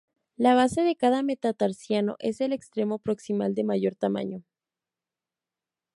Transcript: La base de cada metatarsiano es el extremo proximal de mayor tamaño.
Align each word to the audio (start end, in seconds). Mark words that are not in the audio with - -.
La 0.35 0.55
base 0.55 0.81
de 0.81 0.95
cada 0.95 1.21
metatarsiano 1.21 2.15
es 2.17 2.41
el 2.41 2.53
extremo 2.53 2.97
proximal 2.97 3.53
de 3.53 3.63
mayor 3.63 3.93
tamaño. 3.93 4.41